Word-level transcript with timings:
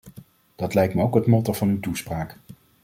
Dat 0.55 0.73
lijkt 0.73 0.93
me 0.93 1.01
ook 1.03 1.15
het 1.15 1.25
motto 1.27 1.53
van 1.53 1.69
uw 1.69 1.79
toespraak. 1.79 2.37